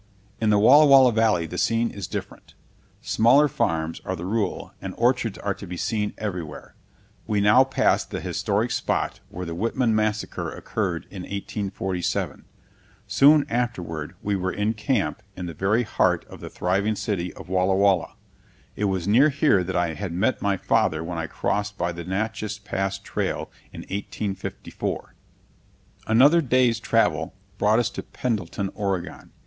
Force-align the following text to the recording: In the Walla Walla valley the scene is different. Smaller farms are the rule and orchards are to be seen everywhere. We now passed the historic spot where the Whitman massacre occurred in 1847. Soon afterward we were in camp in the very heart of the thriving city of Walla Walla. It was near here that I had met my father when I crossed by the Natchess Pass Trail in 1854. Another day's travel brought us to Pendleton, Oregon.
In 0.39 0.49
the 0.49 0.57
Walla 0.57 0.87
Walla 0.87 1.11
valley 1.11 1.45
the 1.45 1.59
scene 1.59 1.91
is 1.91 2.07
different. 2.07 2.55
Smaller 3.01 3.47
farms 3.47 4.01
are 4.03 4.15
the 4.15 4.25
rule 4.25 4.73
and 4.81 4.95
orchards 4.97 5.37
are 5.37 5.53
to 5.53 5.67
be 5.67 5.77
seen 5.77 6.15
everywhere. 6.17 6.73
We 7.27 7.39
now 7.39 7.63
passed 7.63 8.09
the 8.09 8.19
historic 8.19 8.71
spot 8.71 9.19
where 9.29 9.45
the 9.45 9.53
Whitman 9.53 9.93
massacre 9.95 10.49
occurred 10.49 11.05
in 11.11 11.21
1847. 11.21 12.45
Soon 13.05 13.45
afterward 13.47 14.15
we 14.23 14.35
were 14.35 14.51
in 14.51 14.73
camp 14.73 15.21
in 15.37 15.45
the 15.45 15.53
very 15.53 15.83
heart 15.83 16.25
of 16.25 16.39
the 16.39 16.49
thriving 16.49 16.95
city 16.95 17.31
of 17.33 17.47
Walla 17.47 17.75
Walla. 17.75 18.15
It 18.75 18.85
was 18.85 19.07
near 19.07 19.29
here 19.29 19.63
that 19.63 19.75
I 19.75 19.93
had 19.93 20.13
met 20.13 20.41
my 20.41 20.57
father 20.57 21.03
when 21.03 21.19
I 21.19 21.27
crossed 21.27 21.77
by 21.77 21.91
the 21.91 22.03
Natchess 22.03 22.57
Pass 22.57 22.97
Trail 22.97 23.51
in 23.71 23.81
1854. 23.81 25.13
Another 26.07 26.41
day's 26.41 26.79
travel 26.79 27.35
brought 27.59 27.77
us 27.77 27.91
to 27.91 28.01
Pendleton, 28.01 28.71
Oregon. 28.73 29.31